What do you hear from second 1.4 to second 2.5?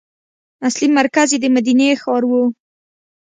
د مدینې ښار و.